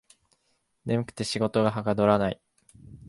[0.83, 2.41] 眠くて仕事がはかどらない